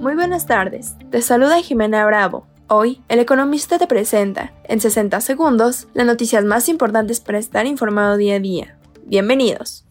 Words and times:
Muy 0.00 0.14
buenas 0.14 0.46
tardes, 0.46 0.94
te 1.10 1.22
saluda 1.22 1.60
Jimena 1.60 2.06
Bravo. 2.06 2.46
Hoy, 2.68 3.02
el 3.08 3.18
economista 3.18 3.78
te 3.78 3.88
presenta, 3.88 4.52
en 4.62 4.80
60 4.80 5.20
segundos, 5.20 5.88
las 5.92 6.06
noticias 6.06 6.44
más 6.44 6.68
importantes 6.68 7.18
para 7.18 7.38
estar 7.38 7.66
informado 7.66 8.16
día 8.16 8.36
a 8.36 8.38
día. 8.38 8.78
Bienvenidos. 9.06 9.84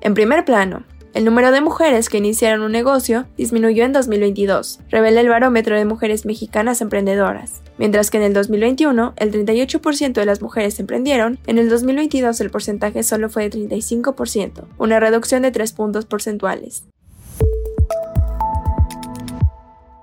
En 0.00 0.14
primer 0.14 0.44
plano, 0.44 0.82
el 1.14 1.26
número 1.26 1.52
de 1.52 1.60
mujeres 1.60 2.08
que 2.08 2.18
iniciaron 2.18 2.62
un 2.62 2.72
negocio 2.72 3.26
disminuyó 3.36 3.84
en 3.84 3.92
2022, 3.92 4.80
revela 4.88 5.20
el 5.20 5.28
barómetro 5.28 5.76
de 5.76 5.84
mujeres 5.84 6.24
mexicanas 6.24 6.80
emprendedoras. 6.80 7.60
Mientras 7.76 8.10
que 8.10 8.16
en 8.16 8.22
el 8.22 8.32
2021 8.32 9.12
el 9.16 9.30
38% 9.30 10.12
de 10.12 10.24
las 10.24 10.40
mujeres 10.40 10.80
emprendieron, 10.80 11.38
en 11.46 11.58
el 11.58 11.68
2022 11.68 12.40
el 12.40 12.50
porcentaje 12.50 13.02
solo 13.02 13.28
fue 13.28 13.48
de 13.48 13.68
35%, 13.68 14.64
una 14.78 15.00
reducción 15.00 15.42
de 15.42 15.50
3 15.50 15.72
puntos 15.72 16.06
porcentuales. 16.06 16.84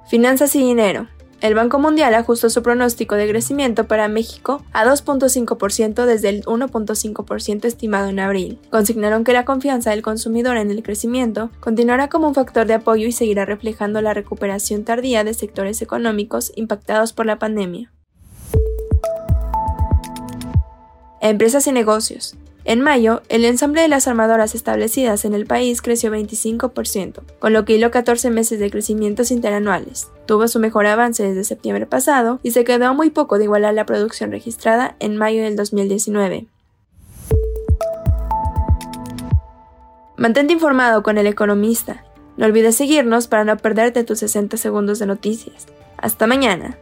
Finanzas 0.09 0.55
y 0.55 0.59
dinero. 0.59 1.07
El 1.41 1.55
Banco 1.55 1.79
Mundial 1.79 2.13
ajustó 2.15 2.49
su 2.49 2.61
pronóstico 2.61 3.15
de 3.15 3.29
crecimiento 3.29 3.87
para 3.87 4.09
México 4.09 4.61
a 4.73 4.83
2.5% 4.83 6.05
desde 6.05 6.27
el 6.27 6.43
1.5% 6.43 7.63
estimado 7.63 8.09
en 8.09 8.19
abril. 8.19 8.59
Consignaron 8.69 9.23
que 9.23 9.31
la 9.31 9.45
confianza 9.45 9.91
del 9.91 10.01
consumidor 10.01 10.57
en 10.57 10.69
el 10.69 10.83
crecimiento 10.83 11.49
continuará 11.61 12.09
como 12.09 12.27
un 12.27 12.35
factor 12.35 12.67
de 12.67 12.73
apoyo 12.73 13.07
y 13.07 13.13
seguirá 13.13 13.45
reflejando 13.45 14.01
la 14.01 14.13
recuperación 14.13 14.83
tardía 14.83 15.23
de 15.23 15.33
sectores 15.33 15.81
económicos 15.81 16.51
impactados 16.55 17.13
por 17.13 17.25
la 17.25 17.39
pandemia. 17.39 17.89
Empresas 21.21 21.67
y 21.67 21.71
negocios. 21.71 22.35
En 22.65 22.81
mayo, 22.81 23.21
el 23.29 23.45
ensamble 23.45 23.81
de 23.81 23.87
las 23.87 24.07
armadoras 24.07 24.53
establecidas 24.53 25.23
en 25.23 25.33
el 25.33 25.45
país 25.45 25.81
creció 25.81 26.11
25%, 26.11 27.21
con 27.39 27.53
lo 27.53 27.65
que 27.65 27.73
hiló 27.73 27.89
14 27.89 28.29
meses 28.29 28.59
de 28.59 28.69
crecimientos 28.69 29.31
interanuales. 29.31 30.09
Tuvo 30.25 30.47
su 30.47 30.59
mejor 30.59 30.85
avance 30.85 31.23
desde 31.23 31.45
septiembre 31.45 31.85
pasado 31.85 32.39
y 32.43 32.51
se 32.51 32.65
quedó 32.65 32.93
muy 32.93 33.09
poco 33.09 33.37
de 33.37 33.45
igualar 33.45 33.73
la 33.73 33.85
producción 33.85 34.31
registrada 34.31 34.95
en 34.99 35.15
mayo 35.17 35.41
del 35.43 35.55
2019. 35.55 36.47
Mantente 40.17 40.51
informado 40.51 41.01
con 41.01 41.17
el 41.17 41.27
economista. 41.27 42.03
No 42.35 42.45
olvides 42.45 42.75
seguirnos 42.75 43.27
para 43.27 43.45
no 43.45 43.55
perderte 43.55 44.03
tus 44.03 44.19
60 44.19 44.57
segundos 44.57 44.99
de 44.99 45.05
noticias. 45.05 45.67
Hasta 45.97 46.27
mañana. 46.27 46.77